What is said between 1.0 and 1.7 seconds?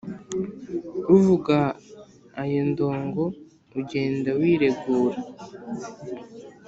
uvuga